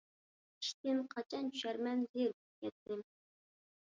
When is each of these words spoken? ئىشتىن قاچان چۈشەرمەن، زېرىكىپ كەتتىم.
ئىشتىن 0.63 1.01
قاچان 1.11 1.51
چۈشەرمەن، 1.57 2.03
زېرىكىپ 2.13 2.65
كەتتىم. 2.65 3.03